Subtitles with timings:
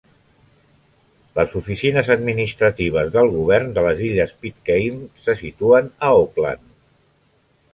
[1.39, 6.67] Les oficines administratives del govern de les illes Pitcairn se situen a Auckland.